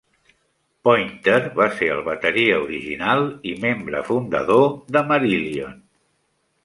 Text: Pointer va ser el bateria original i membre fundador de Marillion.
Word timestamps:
Pointer 0.87 1.35
va 1.59 1.67
ser 1.81 1.89
el 1.97 2.01
bateria 2.07 2.57
original 2.63 3.23
i 3.53 3.55
membre 3.67 4.03
fundador 4.11 4.67
de 4.97 5.05
Marillion. 5.13 5.77